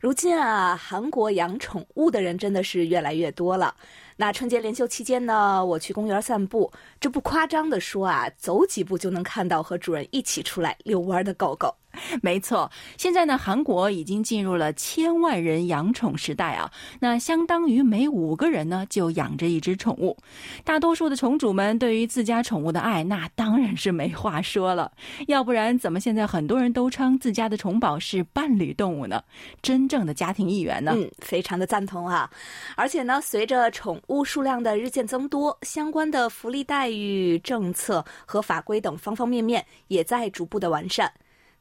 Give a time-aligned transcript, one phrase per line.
[0.00, 3.74] 如今啊，韩国养宠物的人真的是越来越多了。
[4.16, 11.74] 那春节连休期间呢，我去公园散步，这不夸张的说啊，走几步就能看到和主人一起出来遛弯的狗狗。
[12.22, 20.16] 没错，现在呢，韩国已经进入了千万人养宠时代啊，那相当于每五个人呢就养着一只宠物。
[20.64, 24.90] 大多数的宠主们对于自家宠物的爱，那当然是没话说了。
[25.26, 29.22] 要不然，怎么现在很多人都称自家的宠宝是伴侣动物呢？
[29.60, 30.92] 真正的家庭一员呢？
[30.94, 32.30] 嗯，非常的赞同啊！
[32.76, 41.10] 而且呢，随着宠物数量的日渐增多，相关的福利待遇、政策和法规等方方面面也在逐步的完善。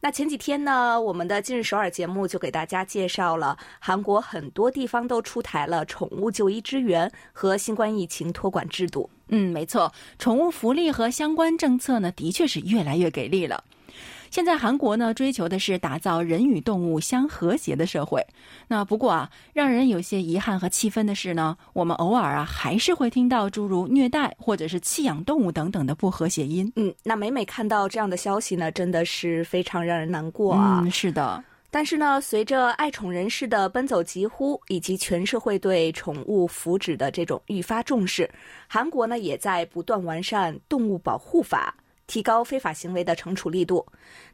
[0.02, 9.10] 那前几天呢，我们的今日首尔节目就给大家介绍了韩国很多地方都出台了宠物就医支援和新冠疫情托管制度。
[9.28, 13.62] 嗯，没错，宠物福利和相关政策呢，的确是越来越给力了。
[14.30, 18.26] 现在韩国呢，追求的是打造人与动物相和谐的社会。
[18.68, 26.72] 那不过啊，让人有些遗憾和气愤的是呢，我们偶尔啊，还是会听到诸如虐待或者是弃养动物等等的不和谐音。
[26.76, 30.88] 嗯，那每每看到这样的消息呢，真的是非常让人难过啊。
[30.92, 31.44] 是的。
[31.72, 38.28] 但是呢，随着爱宠人士的奔走疾呼，以及全社会对宠物福祉的这种愈发重视，
[38.68, 41.76] 韩国呢也在不断完善动物保护法。
[42.10, 43.86] 提高非法行为的惩处力度。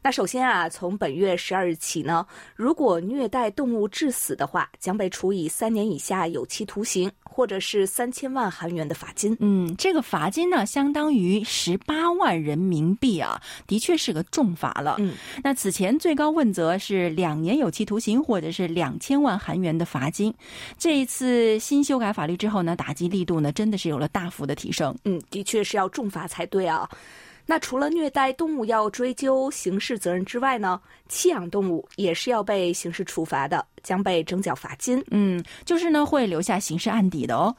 [0.02, 9.36] 那首先啊，从本月十二日起呢，如果虐待动物致死的话，将被处以三年以下有期徒刑，或者是三千万韩元的罚金。
[9.40, 14.96] 嗯，这个罚金呢，相当于十八万人民币啊，的确是个重罚了。
[14.98, 20.32] 嗯，那此前最高问责是两年有期徒刑，或者是两千万韩元的罚金。
[20.78, 24.96] 这一次新修改法律之后呢，打击力度呢，真的是有了大幅的提升。
[25.04, 26.88] 嗯，的确是要重罚才对啊。
[27.46, 33.64] 那除了虐待动物要追究刑事责任之外呢，弃养动物也是要被刑事处罚的。
[33.86, 37.54] 将被征缴罚金，嗯，就是呢会留下刑事案底的哦。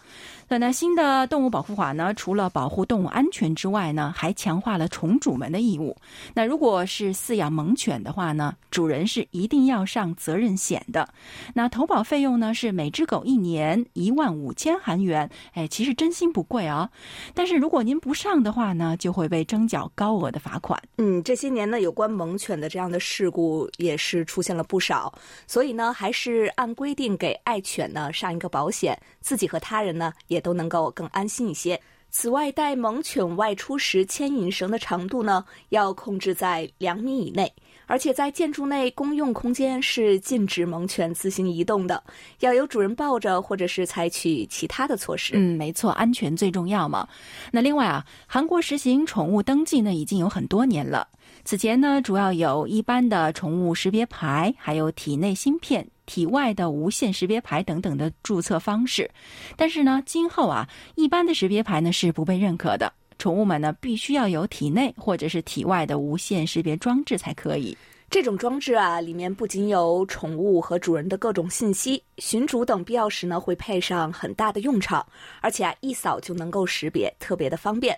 [0.50, 5.96] 那那新的动物保护法呢，除了保护动物安全之外呢，还强化了宠主们的义务。
[6.34, 11.08] 那如果是饲养猛犬的话呢，主人是一定要上责任险的。
[11.54, 16.90] 那投保费用呢是每只狗一年一万五千韩元，哎，其实真心不贵啊。
[17.34, 20.82] 但是如果您不上的话呢，就会被征缴高额的罚款。
[20.98, 25.14] 嗯，这些年呢，有关猛犬的这样的事故也是出现了不少，
[25.46, 26.17] 所以呢，还是。
[26.20, 31.80] 是按规定给爱犬呢上一个保险，自己和他人呢也都能够更安心一些。
[32.10, 37.54] 此外，带猛犬外出时牵引绳的长度呢要控制在两米以内，
[37.86, 42.02] 而且在建筑内公用空间是禁止猛犬自行移动的，
[42.40, 45.34] 要有主人抱着或者是采取其他的措施。
[45.36, 47.08] 嗯，没错，安全最重要嘛。
[47.52, 51.08] 那另外啊，韩国实行宠物登记呢已经有很多年了，
[51.44, 55.88] 此前呢主要有一般的宠物识别牌，还有体内芯片。
[56.08, 59.08] 体外的无线识别牌等等的注册方式，
[59.56, 62.92] 但是呢，今后啊，一般的识别牌呢是不被认可的。
[63.20, 67.78] 宠物们呢，必须要有体内或者是体外的无线识别装置才可以。
[68.10, 75.06] 这种装置啊，里面不仅有宠物和主人的各种信息，寻主等必要时呢，会配上很大的用场，
[75.42, 77.98] 而且啊，一扫就能够识别，特别的方便。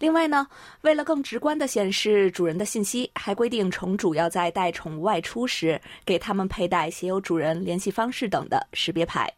[0.00, 0.46] 另外呢，
[0.80, 9.30] 为了更直观地显示主人的信息，还规定宠主要在带宠物外出时，给他们佩戴写有主人联系方式等的识别牌。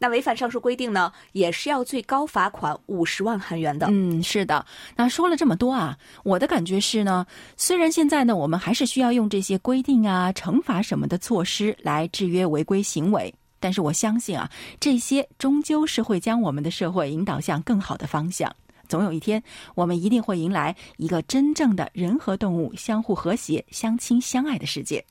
[0.00, 3.86] 那违反上述规定呢，也是要最高罚款五十万韩元的。
[3.88, 4.66] 嗯，是的。
[4.96, 7.24] 那说了这么多啊，我的感觉是呢，
[7.56, 14.50] 虽然现在呢，我们还是需要用这些规定啊、惩罚什么的措施来制约违规行为，但是我相信啊，
[14.80, 18.50] 这些终究是会将我们的社会引导向更好的方向。
[18.90, 19.42] 总有一天，
[19.74, 25.02] 我们一定会迎来一个真正的人和动物相互和谐、相亲相爱的世界。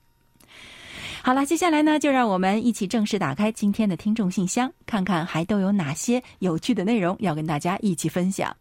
[1.23, 8.55] 好了，接下来呢，就让我们一起正式打开今天的听众信箱，看看还都有哪些有趣的内容要跟大家一起分享。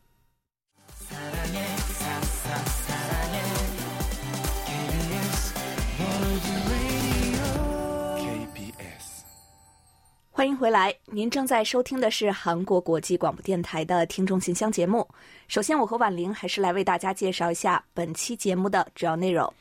[10.39, 15.05] 欢迎回来，您正在收听的是韩国国际广播电台的听众信箱节目。
[15.49, 19.53] 首先，我和婉玲还是来为大家介绍一下本期节目的主要内容。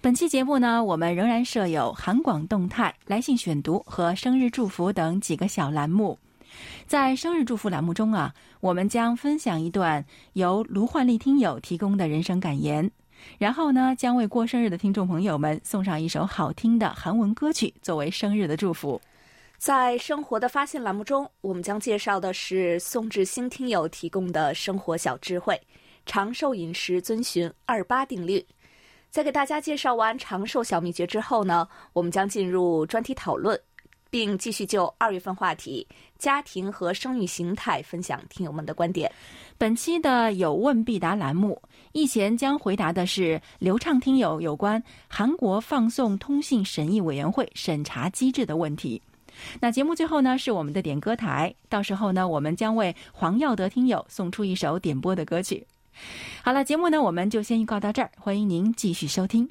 [0.00, 6.18] 本期节目呢，我们仍然设有韩广动态、来信选读和生日祝福等几个小栏目。
[6.86, 10.02] 在生日祝福栏目中啊，我们将分享一段
[10.32, 12.90] 由卢焕丽听友提供的人生感言。
[13.36, 18.98] 然后呢，将为过生日的听众朋友们送上一首好听的韩文歌曲作为生日的祝福。
[19.62, 25.56] 在生活的发现栏目中，我们将介绍的是宋志新听友提供的生活小智慧：
[26.04, 28.44] 长寿饮食遵循二八定律。
[29.08, 33.56] 在给大家介绍完长寿小秘诀之后呢，我们将进入专题讨论，
[34.10, 35.86] 并继续就二月份话题
[36.18, 39.08] 家庭和生育形态分享听友们的观点。
[39.56, 41.62] 本期的有问必答栏目，
[41.92, 49.00] 易贤将回答的是流畅听友有关韩国放送通信审议委员会审查机制的问题。
[49.60, 55.66] 那节目最后呢，是我们的点歌台，到时候呢，我们将为黄耀德听友送出一首点播的歌曲。
[56.42, 59.48] 好了，节目呢，我们就先预告到这儿，欢迎您继续收听。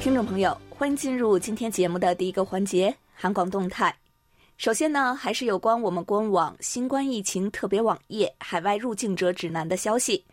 [0.00, 3.94] 听众朋友，欢迎进入今天节目的第一个环节——韩广动态。
[4.56, 10.24] 首先呢，还是有关我们官网新冠疫情特别网页海外入境者指南的消息。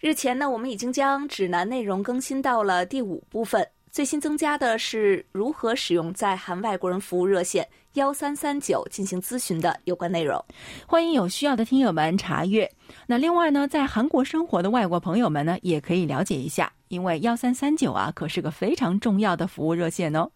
[0.00, 3.66] 日前呢，我们已经将指南内容更新到了第五部分。
[3.90, 10.40] 最新增加的是如何使用在韩外国人服务热线幺三三九进行咨询的有关内容。
[10.86, 12.70] 欢迎有需要的听友们查阅。
[13.08, 20.30] 那另外呢，在韩国生活的外国朋友们呢，也可以了解一下，因为幺三三九啊，可是个非常重要的服务热线哦。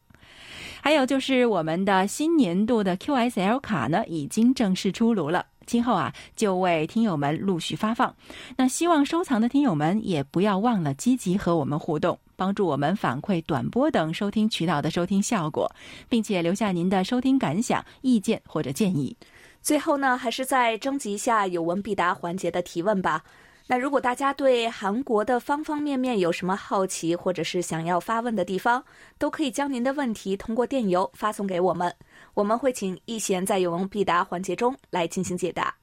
[0.80, 5.46] 还有就是我们的新年度的 QSL 卡呢，已经正式出炉了。
[5.66, 8.14] 今后啊，就为听友们陆续发放。
[8.56, 15.70] 那希望收藏的听友们也不要忘了积极和我们互动，帮助我们反馈短波等收听渠道的收听效果，
[16.08, 19.16] 并且留下您的收听感想、意见或者建议。
[19.60, 23.22] 最后呢，还是再征集一下有问必答环节的提问吧。
[23.68, 28.84] 那如果大家对韩国的方方面面有什么好奇，或者是想要发问的地方，
[29.18, 31.94] 都可以将您的问题通过电邮发送给我们，
[32.34, 35.74] 我们会请易贤在有问必答环节中来进行解答。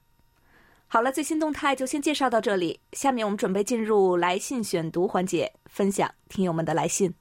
[0.88, 7.14] 好了，最新动态就先介绍到这里，下面我们准备进入来信选读环节，分享听友们的来信。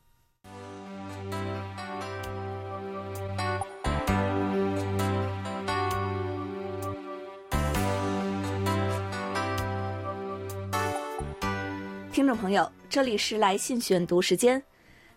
[12.11, 14.61] 听众朋友，这里是来信选读时间。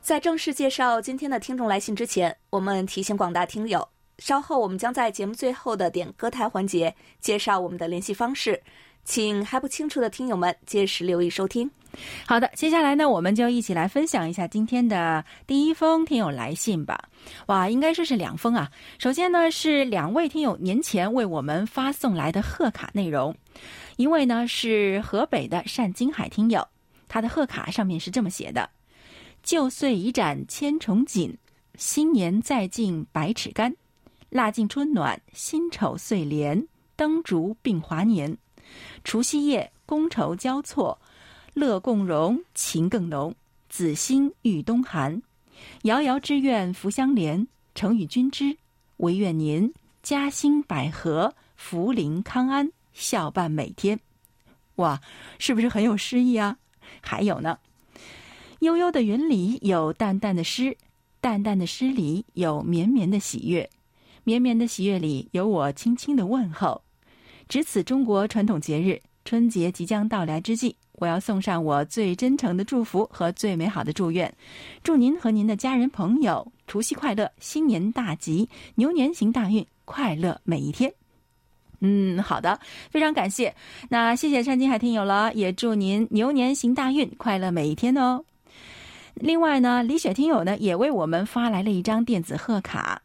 [0.03, 3.89] 在正式介绍今天的听众来信之前，我们提醒广大听友，
[4.19, 8.63] 稍后我们将在节目最后的点歌台环节介绍我们的联系方式，
[9.05, 11.71] 请还不清楚的听友们届时留意收听。
[12.27, 16.99] 好的，接下来呢，我们就一起来分享一下今天的第一封听友来信吧。
[17.47, 18.71] 哇，应该说是两封啊。
[18.99, 23.35] 首先呢，是两位听友年前为我们发送来的贺卡内容，
[23.97, 26.67] 一位呢是河北的单金海听友。
[27.09, 28.71] 他的贺卡上面是这么写的
[29.45, 31.37] ：“旧岁已展千重锦，
[31.77, 33.75] 新年再进百尺竿。
[34.33, 38.35] 腊尽春暖，辛丑岁连，灯烛并华年。
[39.05, 40.99] 除夕夜，觥筹交错，
[41.53, 43.35] 乐共融，情更浓。
[43.69, 45.23] 子欣遇冬寒，
[45.83, 47.47] 遥遥之愿福相连。
[47.75, 48.57] 诚与君知，
[48.97, 49.71] 唯愿您
[50.03, 54.01] 嘉兴百合，福临康安，笑伴每天。”
[54.77, 54.99] 哇，
[55.39, 56.57] 是不是很有诗意啊？
[57.03, 57.59] 还有呢，
[58.61, 60.75] 悠悠的云里有淡淡的诗，
[61.21, 63.69] 淡淡的诗里有绵绵的喜悦，
[64.25, 66.83] 绵绵的喜悦里有我轻轻的问候。
[67.49, 74.33] 值此中国传统节日春节即将到来之际，我要送上我最真诚的祝福和最美好的祝愿，
[74.83, 80.93] 祝您和您的家人朋友除夕快乐，新年大吉，牛年行大运，快乐每一天。
[81.81, 82.59] 嗯，好的，
[82.91, 83.55] 非常感谢。
[83.89, 88.25] 那谢谢山金海听友了，也祝您牛年行大运，快乐每一天哦。
[89.15, 93.03] 另外呢，李雪听友呢也为我们发来了一张电子贺卡。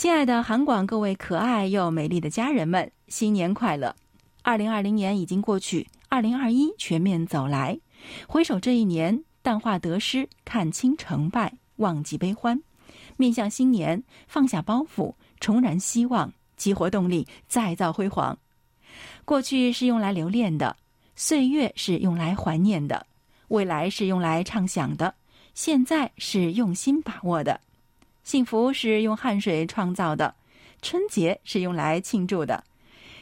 [0.00, 3.94] 亲爱的韩广各位可爱又美丽的家人们，新年快乐！
[4.40, 7.78] 二零二零年已经过去，二零二一全面走来。
[8.26, 12.62] 回首这一年，淡化得失，看清成败，忘记悲欢，
[13.18, 16.32] 面向新年，放下包袱，重燃希望。
[16.56, 18.38] 激活动力，再造辉煌。
[19.26, 20.78] 过去是用来留恋的，
[21.14, 23.06] 岁月是用来怀念的，
[23.48, 25.14] 未来是用来畅想的，
[25.52, 27.60] 现在是用心把握的。
[28.30, 30.36] 幸福是用汗水创造的，
[30.80, 32.62] 春节是用来庆祝的。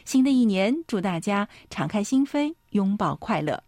[0.04, 3.62] 新的一年，祝大家敞开心扉，拥抱快乐。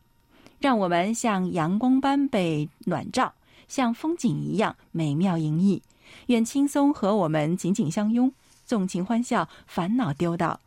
[0.58, 3.32] 让我们像阳光般被暖照，
[3.68, 5.82] 像风景一样美妙盈溢。
[6.26, 8.30] 愿轻松和我们紧紧相拥。
[8.66, 10.60] 纵情欢笑，烦恼丢到。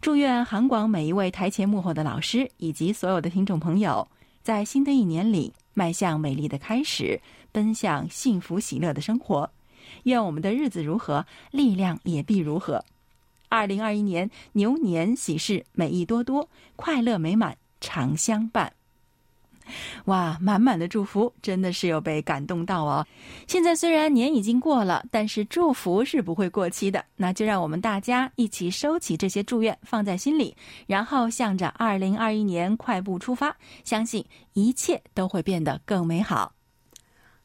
[0.00, 4.06] 祝愿韩广每一位台前幕后的老师以及所有的听众朋友，
[4.44, 9.50] 在新的一年里迈向美丽的开始，奔向幸福喜乐的生活。
[10.04, 12.84] 愿我们的日子如何，力量也必如何。
[13.48, 18.72] 二零二一年牛年喜事美意多多，快乐美满常相伴。
[20.06, 23.06] 哇，满满的祝福，真的是有被感动到哦。
[23.46, 27.04] 现在虽然年已经过了，但是祝福是不会过期的。
[27.16, 34.24] 那就让我们大家一起收起这些祝愿，放在心里，然后向着二零二一年快步出发，相信
[34.54, 36.52] 一切都会变得更美好。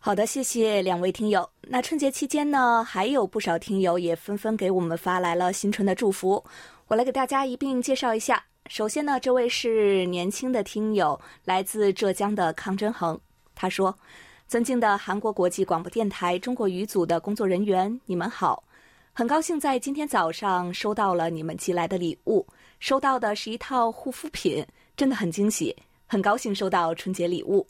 [0.05, 1.50] 好的，谢谢两位听友。
[1.62, 6.43] 那春节期间呢，还有不少听友也纷纷给我们发来了新春的祝福，
[6.89, 8.43] 我来给大家一并介绍一下。
[8.67, 13.17] 首先呢，这位是年轻的听友，来自浙江的康真恒。
[13.55, 13.98] 他说
[14.45, 18.62] ：“尊敬的韩国国际广播电台中国语组的工作人员，你们好！
[19.13, 22.45] 很高兴在今天早上收到了你们寄来的礼物，
[22.81, 24.65] 收到的是一套护肤品，
[24.98, 25.74] 真的很惊喜，
[26.07, 27.65] 很高兴收到春节礼物。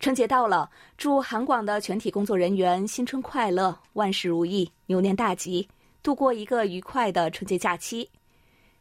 [0.00, 5.68] 春节到了，祝韩广的全体工作人员新春快乐，万事如意，牛年大吉，
[6.04, 8.08] 度过一个愉快的春节假期。”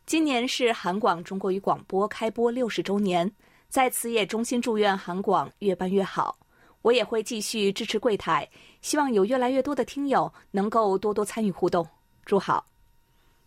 [0.05, 3.29] 今年是韩广中国语广播开播六十周年，
[3.67, 6.37] 在此也衷心祝愿韩广越办越好。
[6.83, 8.47] 我也会继续支持柜台，
[8.81, 11.85] 希望有越来越多的听友能够多多参与互动。
[12.25, 12.63] 祝好。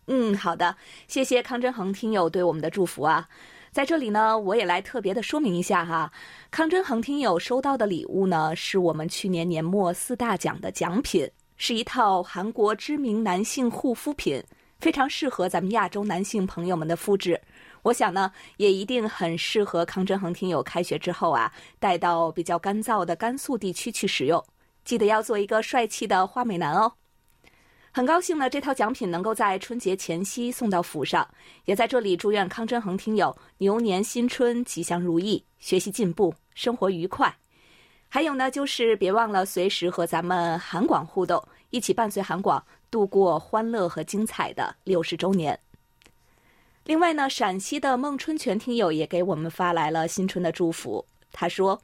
[0.08, 3.28] 嗯，好的，谢谢康真恒听友对我们的祝福啊。
[3.72, 6.12] 在这里呢，我也来特别的说明一下哈，
[6.50, 14.42] 康真恒听友收到的礼物呢，是我们去年年末四大奖的奖品，是一套韩国知名男性护肤品。
[14.80, 17.40] 非常适合咱们亚洲男性朋友们的肤质，
[17.82, 24.42] 我想呢，也一定很适合康真恒听友开学之后啊，带到比较干燥的甘肃地区去使用。
[24.84, 26.90] 记得要做一个帅气的花美男哦。
[27.92, 31.28] 很高兴呢，这套奖品能够在春节前夕送到府上，
[31.64, 37.34] 也在这里祝愿康真恒听友牛年新春吉祥如意，学习进步，生活愉快。
[38.08, 42.64] 还有呢，就是别忘了随时和咱们韩广互动，一起伴随韩广。
[42.90, 45.56] 度过欢乐和精彩的六十周年。
[46.82, 51.06] 另外呢，陕西的孟春全听友也给我们发来了新春的祝福。
[51.30, 51.80] 他说：“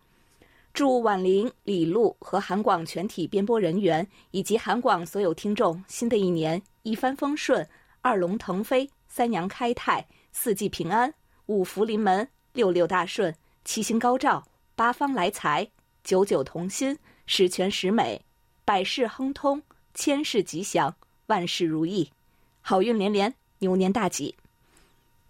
[0.77, 7.67] 祝婉玲、李璐和韩广全体编播人员以及韩广所有听众，新的一年一帆风顺，
[8.03, 11.15] 二龙腾飞，三阳开泰，四季平安，
[11.47, 15.67] 五福临门，六六大顺，七星高照，八方来财，
[16.05, 18.21] 九九同心，十全十美，
[18.67, 19.63] 百事亨通。”
[19.95, 20.95] 千事吉祥，
[21.29, 22.11] 万事如意，
[22.61, 24.35] 好运连连，牛年大吉。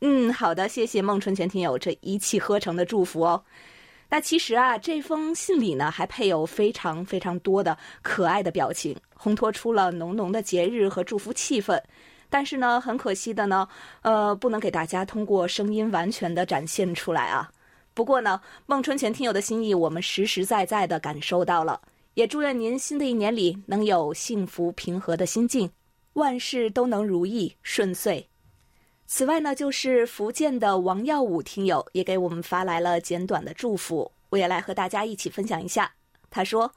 [0.01, 3.45] 嗯，好的，谢谢孟春全听友这一气呵成的祝福哦。
[4.09, 11.81] 那其实啊，这封信里呢还配有非常非常多的可爱的表情，烘托出了浓浓的节日和祝福气氛。
[12.29, 13.69] 但是呢，很可惜的呢，
[14.03, 17.51] 呃，不能给大家通过声音完全的展现出来啊。
[17.95, 21.81] 不过呢，孟春全听友的心意，我们实实在在的感受到了。
[22.15, 25.71] 也祝愿您新的一年里能有幸福平和的心境，
[26.15, 28.27] 万事都能如意顺遂。
[29.09, 35.91] 此外呢，就是福建的王耀武听友也给我们发来了简短的祝福，我也来和大家一起分享一下。
[36.29, 36.71] 他说：“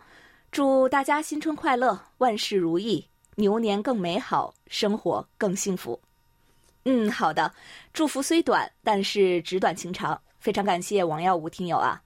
[0.51, 3.03] 祝大家新春快乐，万事如意，
[3.35, 5.99] 牛年更美好，生活更幸福。”
[6.85, 7.51] 嗯，好的，
[7.93, 10.19] 祝福虽短，但是纸短情长。
[10.39, 12.01] 非常感谢王耀武听友啊。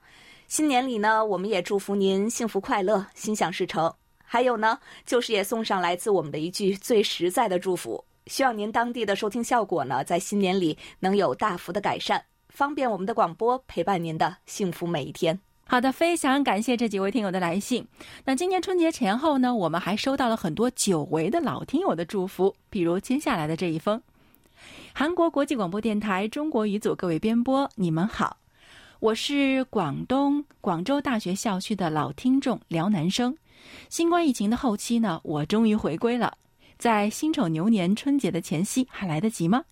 [0.47, 3.93] 新年里呢，我们也祝福您幸福快乐，心想事成。
[4.23, 15.39] 还有呢，就是也送上来自我们的一句最实在的祝福，希望您当地的收听效果呢，在新年里能有大幅的改善，方便我们的广播陪伴您的幸福每一天。
[15.65, 17.87] 好的，非常感谢这几位听友的来信。
[18.25, 24.01] 那今年春节前后呢，我们还收到了很多久违的老听友的祝福，比如接下来的这一封：
[24.93, 28.37] 韩国国际广播电台中国语组各位编播，你们好。
[28.99, 33.35] 我是广东广州大学校区的老听众辽南生。
[33.89, 36.37] 新冠疫情的后期呢，我终于回归了。
[36.83, 39.63] 在辛丑牛年春节的前夕，还来得及吗？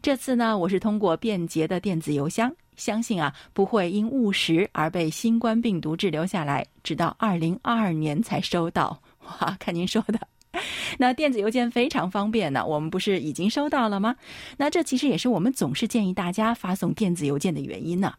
[0.00, 8.96] 这次呢，我是通过便捷的电子邮箱，相信啊不会因误食而被新冠病毒滞留下来，直到二零二二年才收到。
[9.24, 10.28] 哇，看您说的，
[10.96, 12.64] 那电子邮件非常方便呢。
[12.64, 14.14] 我们不是已经收到了吗？
[14.56, 18.14] 那这其实也是我们总是建议大家发送电子邮件的原因呢。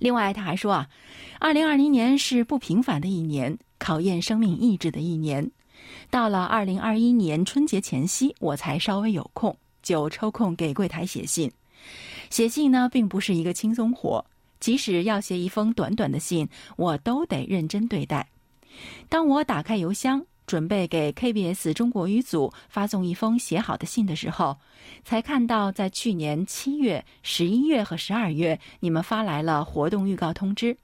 [0.00, 0.88] 另外，他还说啊，
[1.38, 5.48] 二零二零年是不平凡的一年，考验生命意志的一年。
[6.10, 11.50] 到了二零二一年春节前夕，我才稍微有空，就抽空给柜台写信。
[12.30, 14.24] 写信呢，并不是一个轻松活，
[14.60, 18.28] 即使要写一封短短的信，我都得认真对待。
[19.08, 20.24] 当我打开邮箱。
[20.46, 24.56] 准备给 KBS 中国语组发送一封写好的信的时候，
[25.02, 30.76] 才看到在去年七月、十一月和十二月，你们发来了活动预告通知。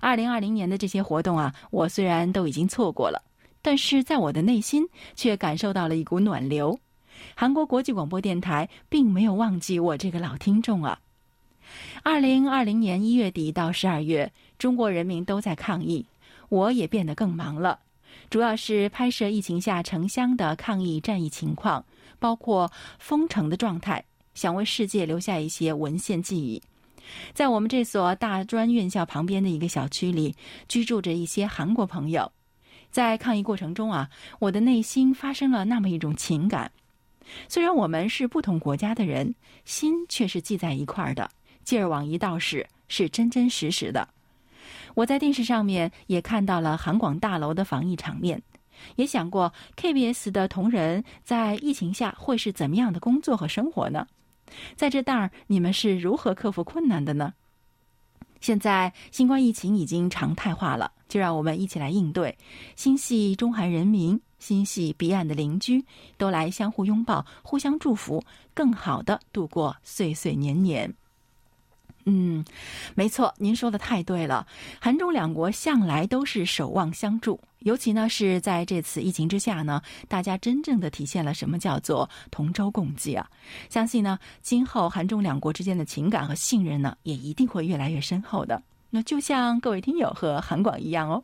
[0.00, 3.22] 二零二零年的这些活动啊，我虽然都已经错过了，
[3.62, 6.78] 但是在我的内心却感受到了一股暖流。
[7.34, 10.98] 韩国国际广播电台并没有忘记我这个老听众啊。
[12.02, 16.04] 二零二零年一月底到十二月，中国人民都在抗疫，
[16.48, 17.78] 我也变得更忙了，
[18.28, 21.84] 主要是拍摄疫情下城乡的抗疫战役情况，
[22.18, 24.02] 包括封城的状态，
[24.34, 26.60] 想为世界留下一些文献记忆。
[27.34, 30.34] 在我们这所大专院校旁边的一个小区里，
[30.68, 32.32] 居住着一些韩国朋友。
[32.90, 36.70] 在抗疫过程中啊，我的内心发生了那么一种情感。
[37.48, 41.30] 虽然我们是不同国家的人，心却是系在一块儿的，
[41.62, 44.08] 劲儿往一道使，是真真实实的。
[44.94, 48.42] 我在电视上面也看到了韩广大楼的防疫场面，
[48.96, 54.08] 也想过 KBS 的同仁在疫情下会是怎么样的工作和生活呢？
[54.74, 57.34] 在这档儿，你们是如何克服困难的呢？
[58.40, 62.36] 现在新冠疫情已经常态化了，就让我们一起来应对，
[62.74, 65.84] 心系中韩人民，心系彼岸的邻居，
[66.16, 70.94] 都来相互拥抱，互相祝福，更好的度过岁岁年年。
[72.06, 72.44] 嗯，
[72.94, 74.46] 没错，您说的太对了。
[74.80, 83.28] 韩中两国向来都是守望相助，尤其呢是在这次疫情之下呢，大家真正的体现了什么叫做同舟共济啊！
[83.68, 88.62] 相信呢，今后韩中两国之间的情感和信任呢，也一定会越来越深厚的。
[88.88, 91.22] 那就像各位听友和韩广一样哦，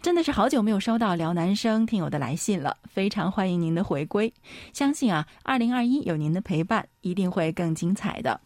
[0.00, 4.32] 真的是好久没有收到辽南生听友的来信了，非常欢迎您的回归。
[4.72, 8.40] 相信啊，二零二一有您的陪伴，一定会更精彩的。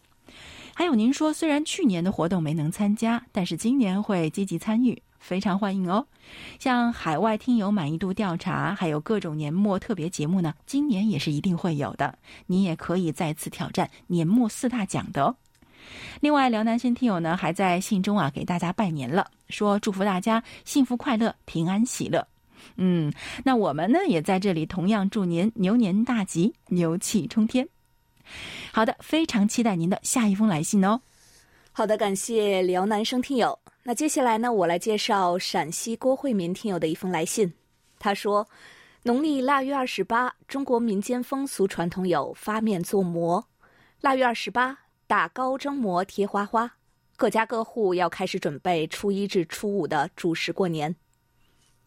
[0.74, 6.06] 还有您说，虽然去年的活动没能参加，但是今年会积极参与，非常欢迎哦。
[6.58, 12.18] 像海外听友满意度调查，还有各种年末特别节目呢，今年也是一定会有的。
[12.46, 15.36] 你也可以再次挑战年末四大奖的哦。
[16.20, 22.26] 另外，辽南新听友呢还在信中啊给大家拜年了，说祝福大家幸福快乐、平安喜乐。
[22.76, 23.12] 嗯，
[23.44, 27.68] 那我们呢也在这里同样祝您牛年大吉，牛气冲天。
[28.72, 31.00] 好的，非常期待您的下一封来信哦。
[31.72, 33.58] 好的，感谢辽南生听友。
[33.82, 37.52] 那接下来呢，我来介绍陕西郭慧民听友的一封来信。
[37.98, 38.46] 他说，
[39.02, 43.44] 农历腊月二十八，中国民间风俗传统有发面做馍。
[44.00, 46.72] 腊月二十八，打糕蒸馍贴花花，
[47.16, 50.94] 各家各户要开始准备初一至初五的主食过年。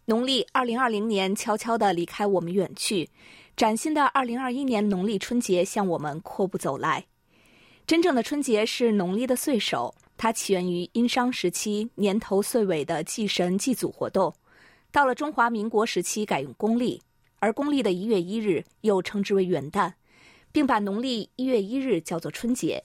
[0.06, 3.10] 农历二零二零年悄悄地离开我们远去。
[3.56, 7.06] 崭新的二零二一年农历春节向我们阔步走来。
[7.88, 14.34] 真正的春节是农历的岁首，它起源于殷商时期年头岁尾的祭神祭祖活动。
[14.92, 17.02] 到了中华民国时期改用公历，
[17.40, 19.94] 而公历的一月一日又称之为元旦，
[20.52, 22.84] 并把农历一月一日叫做春节。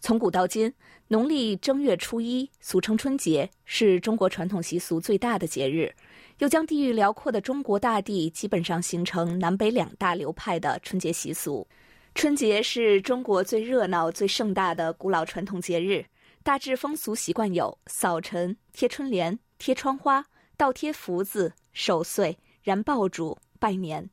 [0.00, 0.72] 从古到今，
[1.08, 5.94] 农历正月初一，俗称春节，是中国传统习俗最大的节日。
[6.38, 11.68] 又将地域辽阔的中国大地基本上形成南北两大流派的春节习俗。
[12.14, 16.06] 春节是中国最热闹、最盛大的古老传统节日，
[16.42, 20.24] 大致风俗习惯有扫尘、贴春联、贴窗花、
[20.56, 24.08] 倒贴福字、守岁、燃爆竹、拜年。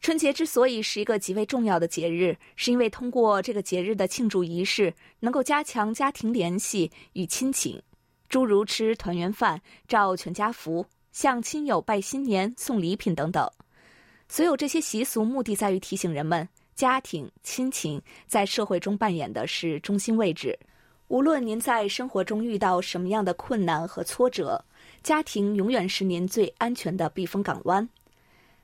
[0.00, 7.82] 春节之所以是一个极为重要的节日，是因为通过这个节日的庆祝仪式，能够加强家庭联系与亲情，
[8.28, 10.86] 诸如吃团圆饭、照全家福。
[11.12, 13.50] 向亲友拜新年、送礼品等等，
[14.28, 20.56] 所有这些习俗目的在于提醒人们，家庭亲情在社会中扮演的是中心位置。
[21.08, 24.64] 无论您在生活中遇到什么样的困难和挫折，
[25.02, 27.88] 家庭永远是您最安全的避风港湾。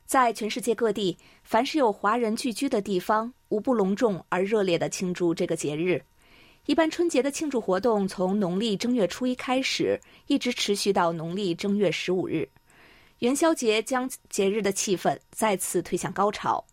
[0.07, 6.01] 在全世界各地，凡是有华人聚居的地方，无不隆重而热烈地庆祝这个节日。
[6.67, 12.49] 一般春节的庆祝活动从农历正月初一开始，一直持续到农历正月十五日。
[13.19, 16.65] 元宵节将节日的气氛再次推向高潮。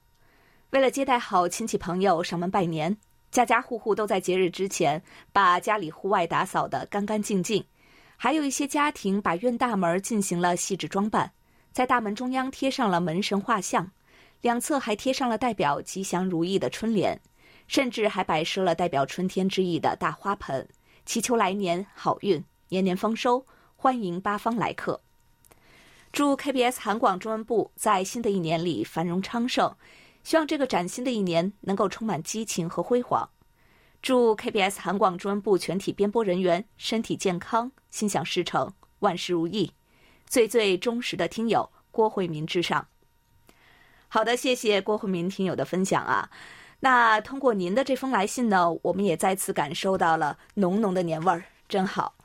[0.70, 2.96] 为了接待好亲戚朋友上门拜年，
[3.32, 7.64] 家家户户都在节日之前把家里户外打扫得干干净净。
[8.16, 11.32] 还有一些家庭把院大门进行了细致装扮，
[11.74, 13.92] 在大门中央贴上了门神画像，
[14.40, 17.20] 两侧还贴上了代表吉祥如意的春联。
[17.66, 20.68] 甚至还摆设了代表春天之意的大花盆，
[21.06, 23.46] 祈求来年好运、年年丰收，
[23.78, 25.02] 欢迎八方来客。
[26.12, 29.74] 祝 KBS 韩广中文部在新的一年里繁荣昌盛，
[30.24, 33.28] 希望这个崭新的一年能够充满激情和辉煌。
[34.02, 39.72] 祝 KBS 韩广中文部全体编播人员身体健康、心想事成、万事如意。
[40.34, 42.88] 最最忠实的听友郭慧民至上。
[44.08, 46.28] 好的，谢谢郭慧民听友的分享啊。
[46.80, 52.16] 那通过您的这封来信呢，我们也再次感受到了浓浓的年味儿，真好。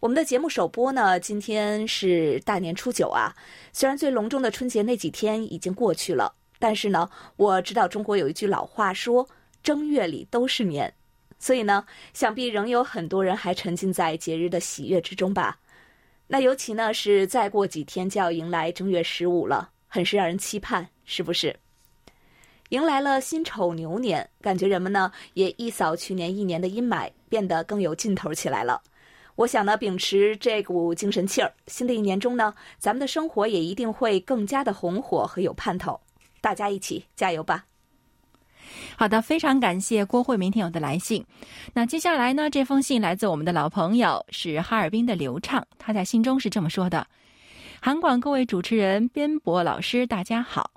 [0.00, 3.32] 我们的节目首播呢，今天是大年初九啊。
[3.72, 9.28] 虽然最隆重的春节那几天已经过去了，但是呢，我知道中国有一句老话说
[9.62, 10.92] “正月里都是年”，
[11.38, 15.60] 所以呢，想必仍有很多人还沉浸在节日的喜悦之中吧。
[16.26, 21.54] 那尤其呢是再过几天就要迎来正月十五了，很是让人期盼，是不是？
[22.70, 28.80] 迎来了辛丑牛年，感觉人们呢也一扫去年一年的阴霾，变得更有劲头起来了。
[29.34, 36.00] 我想呢，秉持这股精神气儿，新的一年中呢，咱们的生活也一定会更加的红火和有盼头。
[36.40, 37.64] 大家一起加油吧！
[38.96, 41.24] 好的，非常感谢郭慧明听友的来信。
[41.72, 45.66] 那接下来呢，这封信来自我们的老朋友，是哈尔滨的刘畅。
[45.78, 47.06] 他在信中是这么说的
[47.80, 50.70] ：“韩广各位主持人、编播老师，大家好。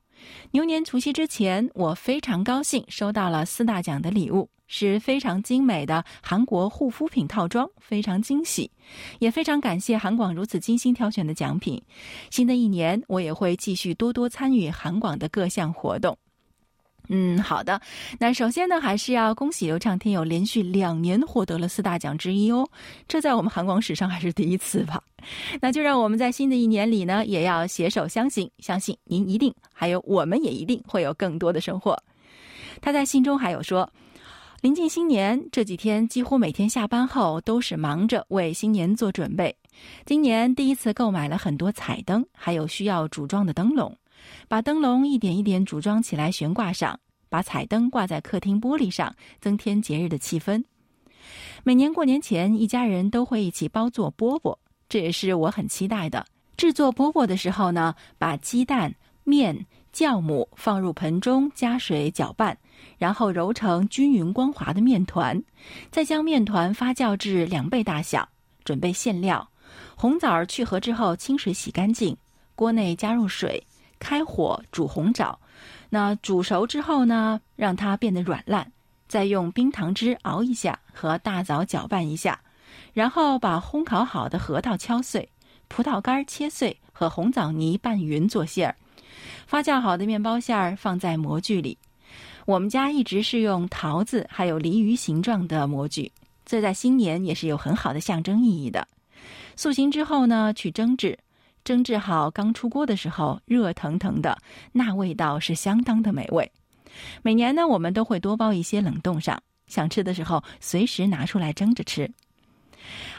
[0.52, 8.72] 牛年除夕之前，我非常高兴收到了四大奖的礼物。”是非常精美的韩国护肤品套装，非常惊喜，
[9.20, 11.80] 也非常感谢韩广如此精心挑选的奖品。
[12.32, 16.18] 新的一年，我也会继续多多参与韩广的各项活动。
[17.10, 17.80] 嗯，好的。
[18.20, 22.68] 那首先呢，还是要恭喜刘畅天友连续两年获得了四大奖之一哦，
[23.08, 25.02] 这在我们韩广史上还是第一次吧？
[25.62, 31.98] 那就让我们在新的一年里呢，也要携手相行，相信您一定，还有我们也一定会有更多的收获。
[32.82, 33.90] 他在信中还有说。
[34.62, 39.56] 临近新年，这几天几乎每天下班后都是忙着为新年做准备。
[40.08, 43.96] 今年第一次购买了很多彩灯，还有需要组装的灯笼，
[44.48, 50.64] 把灯笼一点一点组装起来悬挂上，把彩灯挂在客厅玻璃上，增添节日的气氛。
[51.64, 54.58] 每年过年前，一家人都会一起包做饽饽，
[54.88, 56.26] 这也是我很期待的。
[56.56, 62.58] 制作饽饽的时候呢，把鸡蛋、面、酵母放入盆中，加水搅拌。
[62.98, 65.42] 然后揉成均匀光滑的面团，
[65.92, 68.28] 再将面团发酵至两倍大小。
[68.64, 69.50] 准备馅料：
[69.96, 72.16] 红枣去核之后，清水洗干净。
[72.54, 73.62] 锅内加入水，
[74.06, 75.40] 开火煮红枣。
[75.90, 78.72] 那煮熟之后呢，让它变得软烂，
[79.08, 82.40] 再用冰糖汁熬一下，和大枣搅拌一下。
[82.94, 85.28] 然后把烘烤好的核桃敲碎，
[85.68, 88.76] 葡萄干切碎，和红枣泥拌匀做馅儿。
[89.48, 91.76] 发酵好的面包馅儿放在模具里。
[92.46, 96.12] 我们家一直是用桃子还有鲤鱼形状的模具，
[96.46, 98.88] 这在新年也是有很好的象征意义的。
[99.56, 101.18] 塑形之后呢，去蒸制，
[101.66, 104.38] 蒸制好刚出锅的时候，热腾腾的，
[104.72, 106.50] 那味道是相当的美味。
[107.24, 112.10] 每年呢，我们都会多包一些冷冻上，想吃的时候随时拿出来蒸着吃。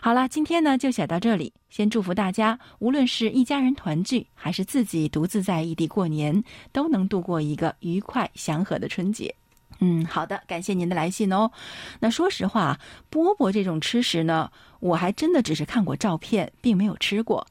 [0.00, 1.52] 好了，今天呢就写到这里。
[1.70, 9.35] 先祝福大家，无论是一家人团聚，还是自己独自在异地过年，都能度过一个愉快祥和的春节。
[9.80, 11.50] 嗯，好的，感谢您的来信哦。
[11.98, 12.78] 那说实话，
[13.11, 17.44] 波波这种吃食呢，我还真的只是看过照片，并没有吃过。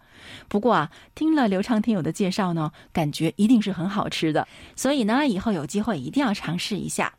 [0.48, 4.48] 不过啊，听了刘畅听友的介绍呢，感觉一定是很好吃的。
[4.76, 7.14] 所以呢，以后有机会一定要尝试一下。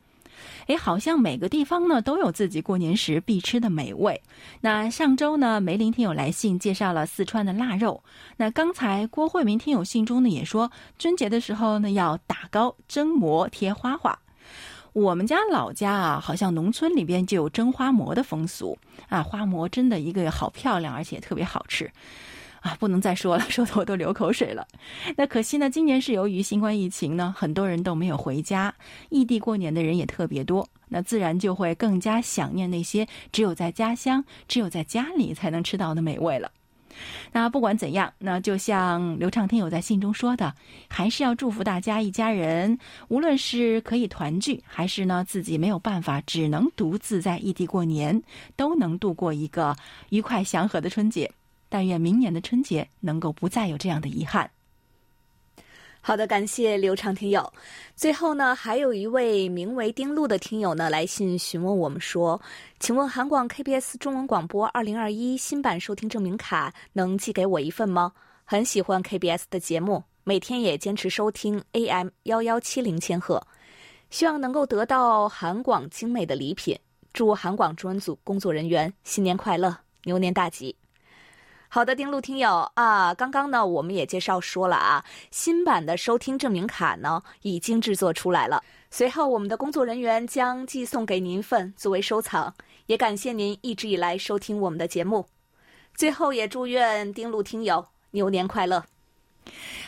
[0.66, 4.20] 哎，好像每个地方呢都有自己过年时必吃的美味。
[4.60, 8.02] 那上周呢，梅林听友来信介绍了四川的腊肉。
[8.36, 14.18] 那刚才郭慧明听友信中呢也说，春节的时候呢要打糕、蒸馍、贴花花。
[14.92, 18.76] 我们家老家啊，好像农村里边就有蒸花馍的风俗
[19.08, 19.22] 啊。
[19.22, 21.90] 花馍真的一个好漂亮，而且特别好吃。
[22.66, 24.66] 啊，不能再说了， 说的我都流口水了。
[25.16, 28.74] 那可惜呢，今年是由于新冠疫情呢，很多人都没有回家，
[29.08, 36.50] 异地过年的人也特别多，那自然就会更加想念那些只有在家乡、只有在家里才能吃到的美味了。
[37.30, 40.52] 那不管怎样，那就像刘畅天友在信中说的，
[40.88, 42.76] 还是要祝福大家一家人，
[43.06, 48.20] 无论是可以团聚，还是呢自己没有办法，只能独自在异地过年，
[48.56, 49.76] 都能度过一个
[50.08, 51.30] 愉快祥和的春节。
[51.68, 54.50] 但愿明年的春节能够不再有这样的遗憾。
[56.00, 57.52] 好的，感谢刘畅听友。
[57.96, 62.40] 最后呢，还有一位名为丁路的听友呢来信询问我们说
[62.78, 68.12] ：“请问韩广 KBS 中文广播二零二一新版收听证明卡能寄给我一份吗？
[68.44, 73.44] 很喜欢 KBS 的节目，每天也坚持收听 AM 幺幺七零千赫，
[74.10, 76.78] 希望能够得到韩广精美的礼品。
[77.12, 80.76] 祝韩广专组工作人员新年快乐，牛年大吉。”
[81.76, 92.54] 好的，丁路听友啊，刚刚呢，我们也介绍说了啊，新版的收听证明卡呢已经制作出来了，随后我们的工作人员将寄送给您一份作为收藏。
[92.86, 95.26] 也感谢您一直以来收听我们的节目，
[95.94, 98.82] 最后也祝愿丁路听友牛年快乐。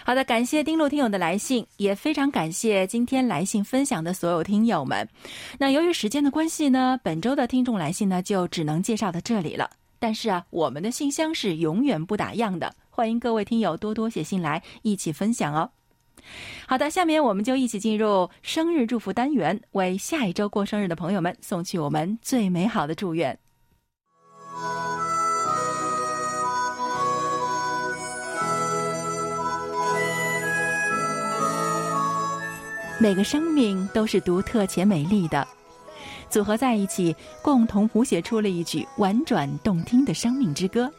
[0.04, 5.08] 好的，感谢丁路听友的来信，也非常感谢今天来信分享的所有听友们。
[5.58, 9.70] 那由于时间的关系呢，本周的听众来信呢就只能介绍到这里了。
[9.98, 15.70] 但是啊，我们的信箱是永远不打烊的，欢迎各位听友多多写信来，一起分享哦。
[16.66, 23.38] 好的，下面我们就一起进入生日祝福单元，为下一周过生日的朋友们送去我们最美好的祝愿。
[33.00, 35.46] 每个生命都是独特且美丽的，
[36.30, 40.92] 组合在一起，共同谱写出了一曲婉转动听的生命之歌。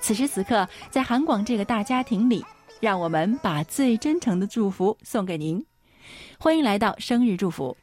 [0.00, 2.44] 此时此刻，在韩广这个大家庭里，
[2.80, 5.64] 让我们把最真诚的祝福送给您。
[6.38, 7.76] 欢迎来到生日祝福。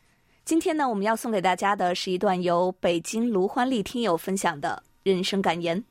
[0.43, 5.83] 今天呢，我们要送给大家的是一段由北京卢欢丽听友分享的人生感言：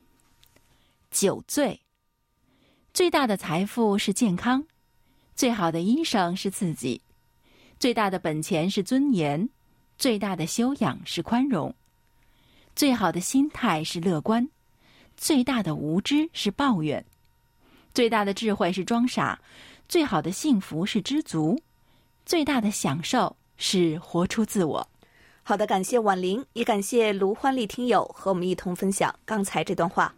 [1.10, 1.80] 酒醉，
[2.92, 4.64] 最大的财富是健康，
[5.34, 7.02] 最好的医生是自己。
[7.78, 9.48] 最大的本钱是尊严，
[9.98, 11.74] 最大的修养是宽容，
[12.74, 14.48] 最好的心态是乐观，
[15.16, 17.04] 最大的无知是抱怨，
[17.94, 19.38] 最大的智慧是装傻，
[19.88, 21.58] 最好的幸福是知足，
[22.26, 24.88] 最大的享受是活出自我。
[25.42, 30.14] 好的，感谢婉玲，也感谢卢欢丽听友和我们一同分享刚才这段话。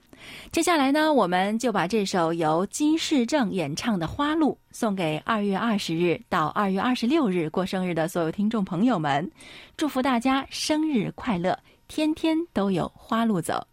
[0.50, 9.30] 接下来呢，我们就把这首由金世正演唱的《花路》送给二月二十日到二月二十六日过生日的所有听众朋友们，
[9.76, 13.66] 祝福大家生日快乐，天天都有花路走。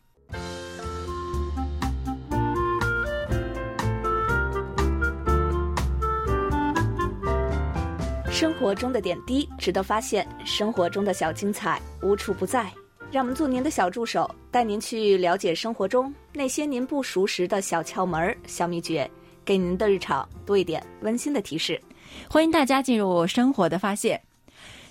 [8.29, 12.69] 生活中的点滴值得发现，生活中的小精彩无处不在。
[13.12, 19.10] 让我们做您的小助手，带您去了解生活中那些您不熟识的小窍门、小秘诀，
[19.46, 21.82] 给您的日常多一点温馨的提示。
[22.30, 24.22] 欢迎大家进入生活的发现。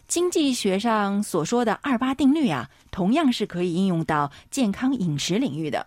[0.09, 5.87] 经济学上所说的二八定律啊，同样是可以应用到健康饮食领域的。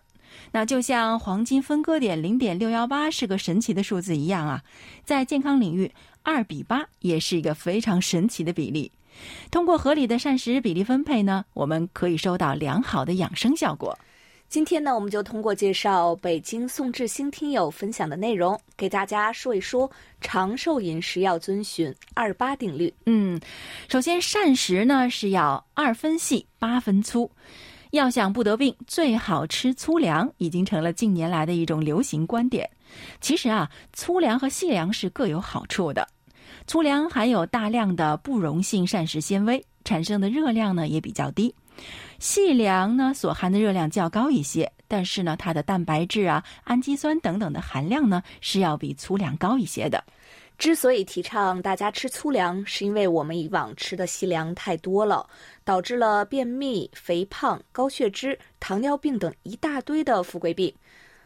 [0.51, 4.63] 那就像黄金分割点零点六幺八是个神奇的数字一样啊，
[5.03, 8.91] 在健康领域，二比八也是一个非常神奇的比例。
[9.51, 13.97] 通过合理的膳食比例分配呢，我们可以收到良好的养生效果。
[14.49, 22.93] 今天呢，我们就通过介绍北京宋志兴听友分享的内容，给大家说一说长寿饮食要遵循二八定律。
[23.07, 23.37] 嗯，
[23.89, 27.29] 首先膳食呢是要二分细八分粗，
[27.91, 32.69] 要想不得病，最好吃粗粮，已经成了近年来的一种流行观点。
[33.19, 36.07] 其实啊，粗粮和细粮是各有好处的。
[36.67, 41.55] 粗粮含有大量的不溶性膳食纤维，产生的热量呢也比较低。
[42.19, 50.03] 细粮呢所含的热量较高一些，但是呢它的蛋白质啊、氨基酸等等的含量呢是要比粗粮高一些的。
[50.57, 55.25] 之所以提倡大家吃粗粮，是因为我们以往吃的细粮太多了，
[55.63, 60.73] 导致了便秘、肥胖、高血脂、糖尿病等一大堆的富贵病。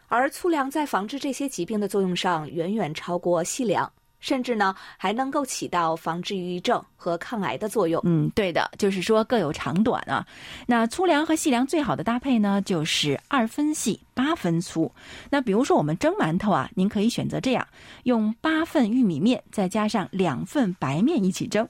[0.08, 3.92] 而粗粮在防治这些疾病的作用上远远超过细粮。
[4.22, 8.02] 甚至呢，还能够起到防治抑郁症和抗癌的作用。
[8.06, 10.26] 嗯，对的，就是说各有长短啊。
[10.66, 14.90] 那粗粮和细粮最好的搭配呢，就是二分细八分粗。
[15.30, 17.68] 那比如说我们蒸馒头啊，您可以选择这样，
[18.04, 21.68] 用八份玉米面再加上两份白面一起蒸。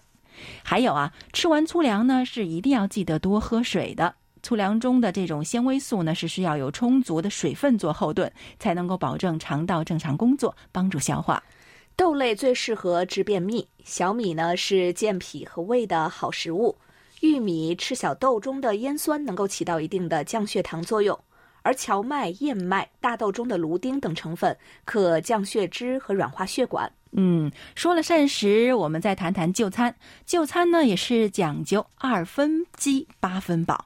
[0.64, 4.14] 还有啊，吃完粗粮呢，是一定要记得多喝水的。
[4.44, 11.42] 粗粮中的这种纤维素呢，是需要有充足的水分做后盾，才能够保证肠道正常工作，帮助消化。
[11.96, 16.76] 豆类最适合治便秘，小米呢是健脾和胃的好食物。
[17.22, 21.18] 玉米、赤小豆中的烟酸能够起到一定的降血糖作用，
[21.62, 26.92] 而荞麦、燕麦、大豆中的芦丁等成分可降血脂和软化血管。
[27.14, 29.94] 嗯，说了膳食，我们再谈谈就餐。
[30.26, 33.86] 就餐呢也是讲究二分饥八分饱。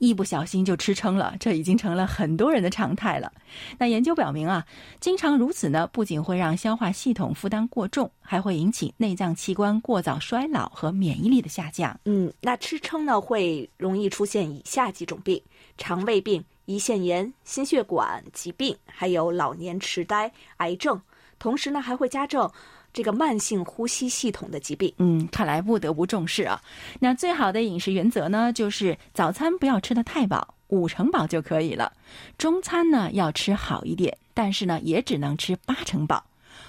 [0.00, 3.32] 一不小心就吃撑了，这已经成了很多人的常态了。
[3.78, 4.66] 那研究表明啊，
[4.98, 11.98] 经常如此呢，不仅会让消化系统负担过重，还会引起内脏器官过早衰老和免疫力的下降。
[12.06, 15.40] 嗯，那吃撑呢，会容易出现以下几种病：
[15.78, 21.00] 肠胃病、胰腺炎、心血管疾病，还有老年痴呆、癌症。
[21.38, 22.50] 同时呢，还会加重。
[22.92, 26.62] 这个慢性呼吸系统的疾病，嗯，看来不得不重视啊。
[27.00, 31.92] 那最好的饮食原则呢，就是早餐不要吃的太饱，五成饱就可以了。
[32.38, 36.24] 中餐呢要吃好一点，但是呢也只能吃八成饱。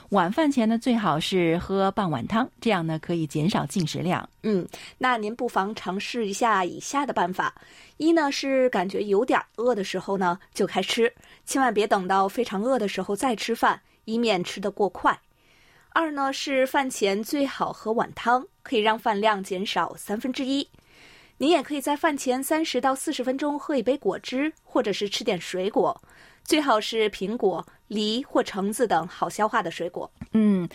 [0.09, 4.29] 晚饭前呢最好是喝半碗汤，这样呢可以减少进食量。
[4.43, 4.67] 嗯，
[4.97, 7.53] 那您不妨尝试一下以下的办法：
[7.97, 11.11] 一呢是感觉有点饿的时候呢就开吃，
[11.45, 15.19] 千万别等到非常饿的时候再吃饭，以免吃得过快。
[15.89, 20.67] 二呢是饭前最好喝碗汤，可以让饭量减少三分之一。
[21.37, 26.01] 您也可以在饭前三十到四十分钟喝一杯果汁，或者是吃点水果。
[26.45, 30.09] 最好是苹果、梨或橙子等好消化的水果。
[30.31, 30.69] 嗯，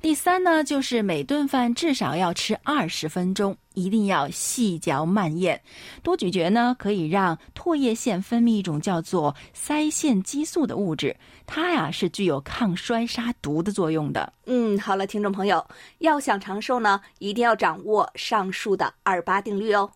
[0.00, 5.60] 第三呢，就是每顿饭至少要吃二十分钟，一定要细嚼慢咽，
[6.02, 14.32] 多咀嚼呢，可以让唾液腺分泌一种叫做腮腺激素的物质，它呀是具有抗衰杀毒的作用的。
[14.44, 15.66] 嗯，好了，听众朋友，
[15.98, 19.90] 要想长寿呢，一定要掌握上述的二八定律哦。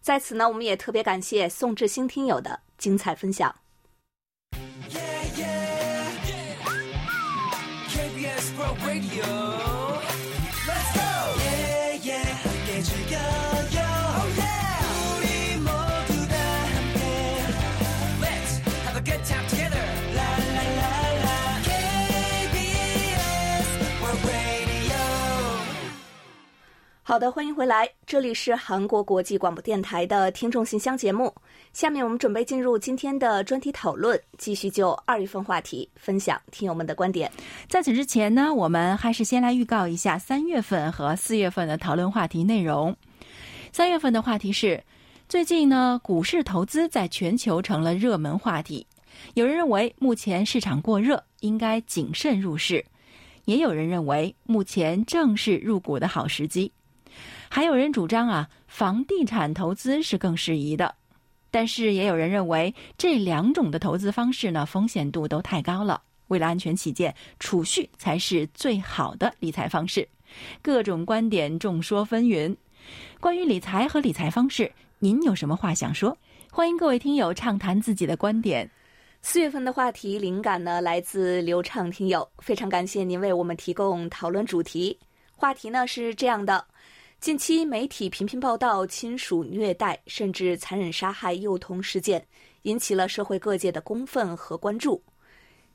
[0.00, 3.54] 在此呢，我们也特别感谢宋志新听友的精彩分享。
[27.10, 31.34] 好的，欢迎回来，这里是韩国国际广播电台的听众信箱节目。
[31.72, 37.28] 下面我们准备进入今天的专题讨论，继续就二月份话题分享听友们的观点。
[37.66, 42.94] 在此之前呢，我们还是先来预告一下三月份和四月份的讨论话题内容。
[43.72, 44.80] 三月份的话题是：
[45.28, 48.86] 最近呢，股市投资在全球成了热门话题。
[49.34, 52.80] 有人认为目前市场过热，应该谨慎入市；
[53.46, 56.70] 也有人认为目前正是入股的好时机。
[57.52, 60.94] 还有人主张啊，房地产投资是更适宜的，
[61.50, 66.00] 但是也有人认为这两种的投资方式呢，风险度都太高了。
[66.28, 70.08] 为了安全起见，储蓄才是最好的理财方式。
[70.62, 72.56] 各种观点众说纷纭。
[73.18, 76.16] 关于理财和理财方式，您有什么话想说？
[76.52, 78.70] 欢迎各位听友畅谈自己的观点。
[79.22, 84.96] 四月份的话题灵感呢，来自流畅听友，非常感谢您为我们提供讨论主题。
[85.34, 86.64] 话题呢是这样的。
[87.20, 92.26] 近期媒体频频报道亲属虐待甚至残忍杀害幼童事件，
[92.62, 95.02] 引起了社会各界的公愤和关注。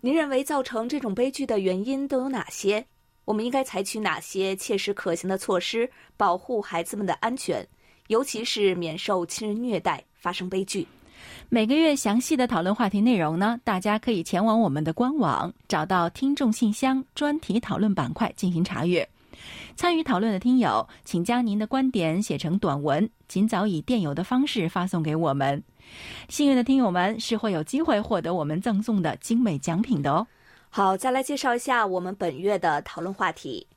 [0.02, 2.84] 您认为造成这种悲剧的原因都有哪些？
[3.26, 7.64] 我们应该采取哪些切实可行的措施保护孩子们的安全，
[8.08, 10.88] 尤其是免受亲人虐待发生悲剧？
[11.48, 19.08] 每个月详细的讨论话题内容呢，大家可以前往我们的官网，找到听众信箱专题讨论板块进行查阅。
[19.76, 25.64] 参与讨论的听友，请将您的观点写成短文，尽早以电邮的方式发送给我们。
[26.30, 30.26] 幸运的听友们是会有机会获得我们赠送的精美奖品的哦。
[30.70, 33.68] 好，再来介绍一下我们本月的讨论话题。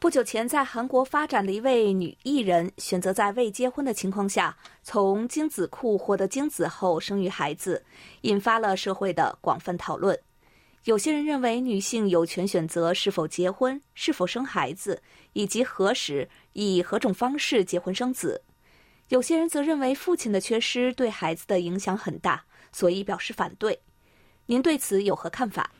[0.00, 7.82] 不久前，在韩国发展的一位女艺人，选择在未结婚的情况下，从精子库获得精子后生育孩子，
[8.22, 10.18] 引发了社会的广泛讨论。
[10.84, 18.38] 有些人认为女性有权选择是否结婚、是否生孩子，以及何时、以何种方式结婚生子；
[19.08, 23.78] 有些人则认为父亲的缺失对孩子的影响很大，所以表示反对。
[24.44, 25.70] 您对此有何看法？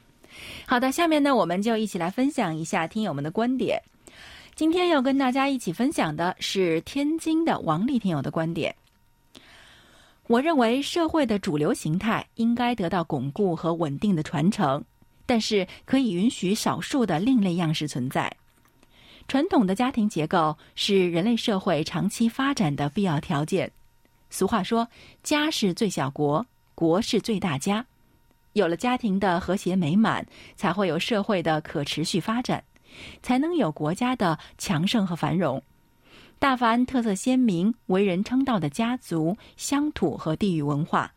[0.67, 3.79] 好的，下面呢，我们就一起来分享一下听友们的观点。
[4.55, 8.75] 今天要跟大家一起分享的是天津的王丽听友的观点。
[10.29, 14.83] 我认为社会的主流形态应该得到巩固和稳定的传承。
[15.27, 18.37] 但是可以允许少数的另类样式存在。
[19.27, 23.73] 传统的家庭结构是人类社会长期发展的必要条件。
[24.29, 24.89] 俗话说
[25.23, 27.87] ：“家是最小国，国是最大家。”
[28.53, 32.63] 有了家庭的和谐美满，才会有社会的可持续发展，
[33.23, 35.63] 才能有国家的强盛和繁荣。
[36.39, 41.13] 大凡特色鲜明、为人称道的家族、乡土和地域文化。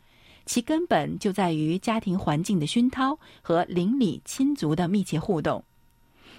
[0.47, 5.63] 其根本就在于家庭环境的熏陶和邻里亲族的密切互动。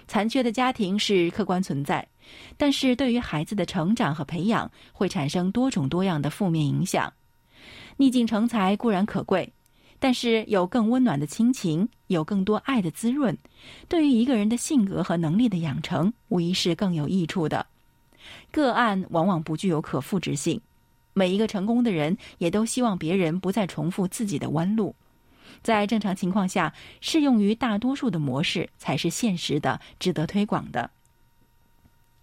[0.07, 2.05] 残缺的家庭是客观存在，
[2.57, 7.13] 但是对于孩子的成长和培养会产生多种多样的负面影响。
[7.97, 9.53] 逆境成才固然可贵，
[9.99, 13.37] 但是有更温暖的亲情，有更多爱的滋润，
[13.87, 17.67] 对于一个人的性格和能力的养成，无疑是更有益处的。
[18.51, 20.59] 个案往往不具有可复制性。
[21.13, 24.95] 每一个成功的人也都希望别人不再重复自己的弯路，
[25.61, 30.89] 在正常情况下，适用于大多数的模式才是现实的、值得推广的。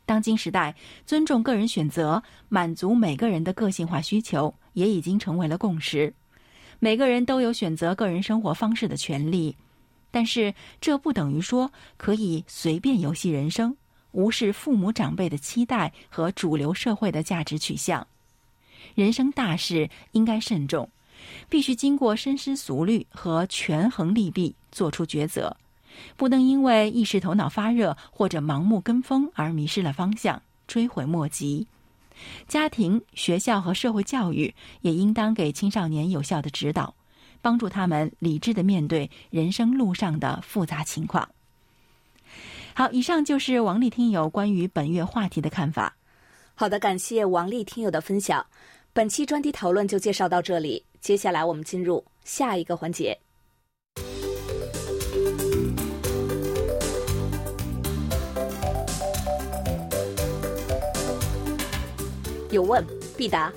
[0.06, 6.14] 当今时代，尊重个人选择，满足每个人的个性化需求，也已经成为了共识。
[6.78, 9.56] 每个人都有选择个人生活方式的权利，
[10.12, 13.76] 但是这不等于说可以随便游戏人生，
[14.12, 18.06] 无视父母长辈的期待和主流社会的价值取向。
[18.96, 20.88] 人生大事应该慎重，
[21.50, 25.54] 必须经过深思熟虑和权衡利弊做出抉择，
[26.16, 31.66] 不能因为一时头脑发热或者盲目跟风而迷失了方向，追悔莫及。
[32.48, 36.94] 家庭、学校和社会教育也应当给青少年有效的指导，
[37.42, 41.28] 帮助他们理智的面对人生路上的复杂情况。
[42.72, 45.94] 好，以上就是王丽听友关于本月话题的看法。
[46.54, 48.46] 好的，感谢王丽听友的分享。
[48.96, 53.14] 本期专题讨论就介绍到这里，接下来我们进入下一个环节。
[62.50, 62.82] 有问
[63.18, 63.52] 必答。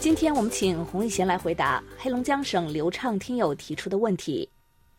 [0.00, 4.48] 今天我们请洪一贤来回答黑龙江省流畅听友提出的问题。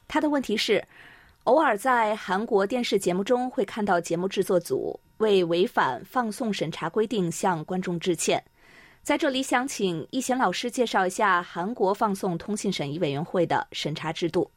[0.07, 0.87] 他的问题是：
[1.45, 8.43] 偶尔在韩国电视节目中会看到节目制作组为违反放送审查规定向观众致歉。
[9.03, 14.51] 在这里，想请一贤老师介绍一下韩国放送通信审议委员会的审查制度。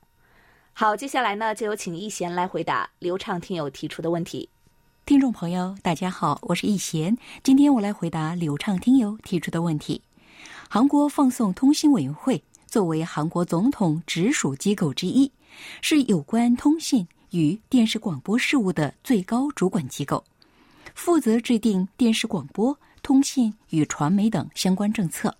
[0.72, 4.48] 好，接下来呢，就有请一贤来回答流畅听友提出的问题。
[5.06, 7.16] 听众朋友，大家好，我是易贤。
[7.42, 10.02] 今天我来回答流畅听友提出的问题。
[10.68, 15.30] 韩国放送通信委员会作为韩国总统直属机构之一，
[15.80, 20.24] 是有关通信与电视广播事务的最高主管机构，
[20.94, 25.36] 负责制定电视广播、通信与传媒等相关政策，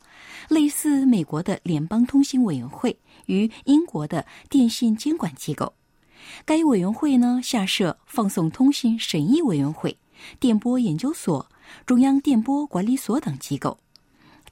[0.48, 5.74] 类似美国的联邦通信委员会与英国的电信监管机构。
[6.44, 9.96] 该委员会呢，下设放送通信审议委员会、
[10.38, 11.51] 电波研究所、
[11.86, 13.78] 中央电波管理所等机构。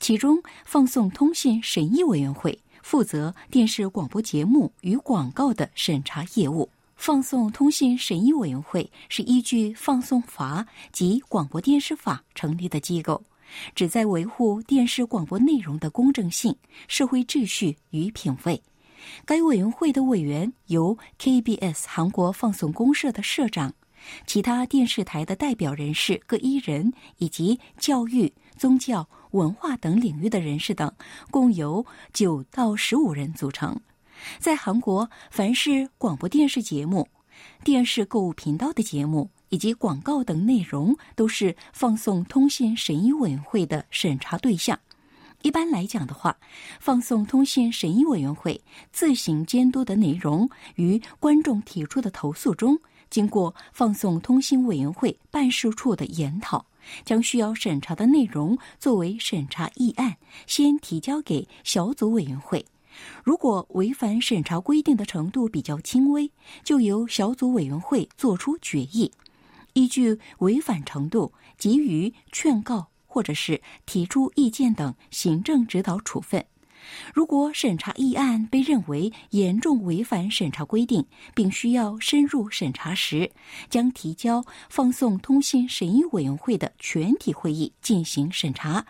[0.01, 6.71] 其中，放送通信审议委员会负责电视广播节目与广告的审查业务。
[6.99, 13.23] 放送通信审议委员会是依据《放送法》及《广播电视法》成立的机构，
[13.75, 16.55] 旨在维护电视广播内容的公正性、
[16.89, 18.61] 社会秩序与品位。
[19.25, 23.73] 该委员会的委员由 KBS 韩国放送公社的社长、
[24.27, 30.93] 其他电视台的代表人士各一人，以及教育、宗教、文化等领域的人士等，
[31.31, 33.81] 共有九到十五人组成。
[34.39, 37.09] 在韩国，凡是广播电视节目、
[37.65, 44.79] 电视购物频道的节目以及广告等内容，都是放送通信审议委员会的审查对象。
[45.43, 46.37] 一般来讲的话，
[46.81, 48.61] 放送通信审议委员会
[48.93, 52.77] 自行监督的内容与观众提出的投诉中，
[53.09, 56.67] 经过放送通信委员会办事处的研讨，
[57.05, 60.17] 将需要审查的内容作为审查议案，
[60.49, 62.67] 先提交给小组委员会。
[63.25, 66.31] 如果违反审查规定的程度比较轻微，
[66.63, 69.13] 就由小组委员会作出决议，
[69.73, 72.89] 依据违反程度给予劝告。
[73.11, 76.45] 或者是提出意见等行政指导处分。
[77.15, 83.33] 如果审查议案被认为严重违反审查规定，并需要深入审查时，
[83.71, 88.87] 将提交放送通信审议委员会的全体会议进行审查，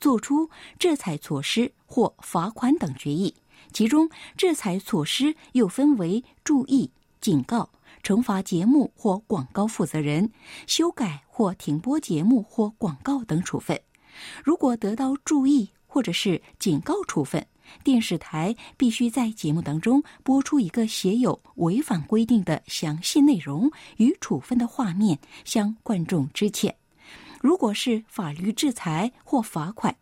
[0.00, 3.34] 作出制裁措施或罚款等决议。
[3.72, 6.90] 其中，制裁措施又分为注意、
[7.20, 7.70] 警告。
[8.02, 10.30] 惩罚节目或广告负责人、
[10.66, 13.78] 修改或停播节目或广告等处分。
[14.42, 17.44] 如果得到注意或者是警告处分，
[17.82, 26.74] 电视台必须在节目当中播出一个写有违反规定的详细内容与处分的画面，向观众致歉。
[27.40, 29.94] 如果是法律制裁或罚款，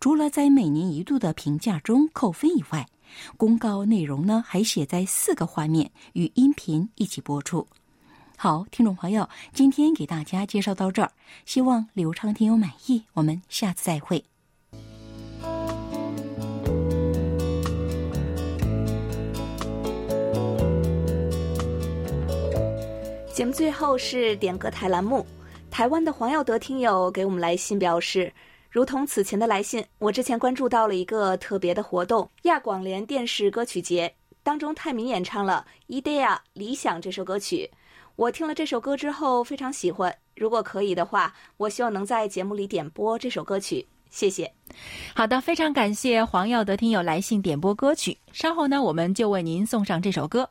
[0.00, 2.88] 除了在每年一度的评价中扣分以外，
[3.36, 7.66] 公告内容呢，还写在四个画面与音频一起播出。
[8.36, 11.12] 好，听众朋友，今天给大家介绍到这儿，
[11.46, 13.04] 希望刘畅听友满意。
[13.12, 14.24] 我们下次再会。
[23.32, 25.24] 节目最后是点歌台栏目，
[25.70, 28.32] 台湾的黄耀德听友给我们来信表示。
[28.72, 35.66] 如同此前的来信，我之前关注到了一个特别的活动——亚广联电视歌曲节当中，泰民演唱了
[36.02, 37.70] 《Idea 理想》这首歌曲。
[38.16, 43.86] 我听了这首歌之后非常喜欢，如果可以的话，我希望能在节目里点播这首歌曲。
[44.08, 44.50] 谢谢。
[45.14, 48.16] 好的，非常感谢黄耀德听友来信点播歌曲。
[48.32, 50.48] 稍后呢，我们就为您送上这首歌。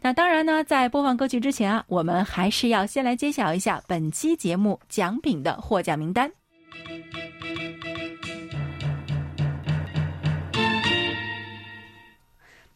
[0.00, 6.30] 那当然呢，在播放歌曲之前啊，我们还是要先来揭晓一下本期节目奖品的获奖名单。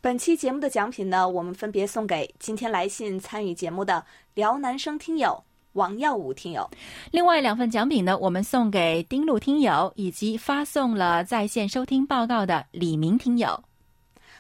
[0.03, 6.67] 本期节目的奖品呢，我们分别送给今天来信参与节目的辽南生听友王耀武听友。
[7.11, 13.63] 另外两份奖品呢，我们送给丁路听友以及发送了在线收听报告的李明听友。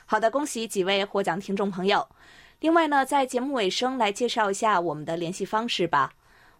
[0.06, 2.08] 好的，恭喜几位获奖听众朋友。
[2.60, 6.10] 另外呢，在节目尾声来介绍一下我们的联系方式吧。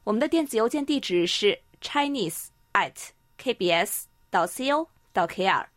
[0.05, 2.93] 我们的电子邮件地址是 chinese at
[3.43, 5.70] kbs 到 co 到 kr。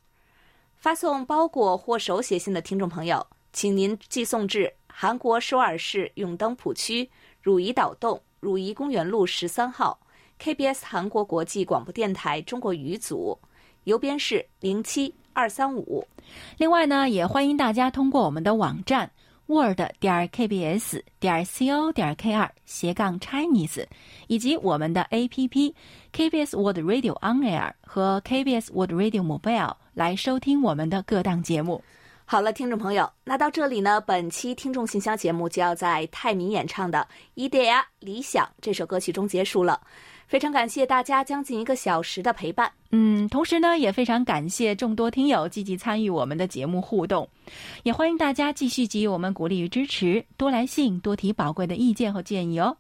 [0.83, 7.09] 发送包裹或手写信的听众朋友，请您寄送至韩国首尔市永登浦区
[7.41, 9.97] 汝矣岛洞汝矣公园路十三号
[10.41, 13.39] KBS 韩国国际广播电台中国语组，
[13.85, 16.05] 邮编是零七二三五。
[16.57, 19.09] 另外呢，也欢迎大家通过我们的网站
[19.47, 23.85] word 点 kbs 点 co 点 kr 斜杠 Chinese，
[24.27, 31.83] 以及我们的 app，kbs word Radio On Air 和 kbs word Radio Mobile 来收听我们的各档节目。
[32.25, 36.99] 好了，听众朋友，那到这里呢，本期听众信箱节目就要在泰民演唱的
[37.33, 39.79] 《伊迪亚理想》这首歌曲中结束了。
[40.27, 42.71] 非常感谢大家将近一个小时的陪伴。
[42.91, 47.27] 嗯，同时呢，也非常感谢众多听友积极参与我们的节目互动，
[47.83, 52.75] 也欢迎大家继续给予我们鼓励与支持，多来信，多提宝贵的意见和建议哦。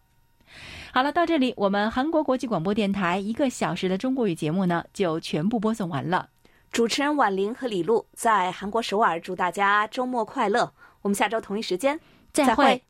[0.91, 6.29] 好了，到这里，我们韩国国际广播电台一个小时的中国语节目呢，就全部播送完了。
[6.71, 10.71] 主持人婉玲和李璐在韩国首尔，祝大家周末快乐。
[11.01, 11.99] 我们下周同一时间
[12.31, 12.81] 再会。